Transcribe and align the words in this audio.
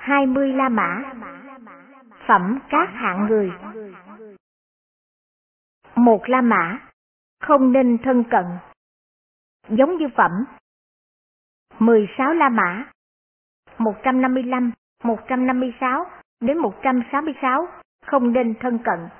20 0.00 0.52
La 0.52 0.68
Mã. 0.68 1.02
Phẩm 2.26 2.58
các 2.70 2.88
hạng 2.92 3.26
người. 3.26 3.52
Một 5.94 6.22
La 6.26 6.40
Mã. 6.40 6.78
Không 7.40 7.72
nên 7.72 7.98
thân 8.02 8.24
cận. 8.30 8.44
Giống 9.68 9.96
như 9.96 10.08
phẩm. 10.16 10.44
16 11.78 12.34
La 12.34 12.48
Mã. 12.48 12.84
155, 13.78 14.72
156 15.04 16.06
đến 16.40 16.58
166 16.58 17.68
không 18.06 18.32
nên 18.32 18.54
thân 18.60 18.78
cận. 18.78 19.19